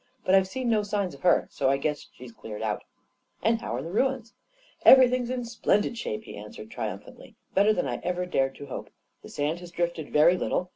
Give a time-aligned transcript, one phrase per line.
[0.25, 2.81] But I've seen no signs of her, so I guess she cleared out."
[3.43, 4.33] 44 And how are the ruins?"
[4.83, 8.89] 44 Everything's in splendid shape," he answered, triumphantly;" better than I ever dared to hope.
[9.21, 10.69] The sand has drifted very little.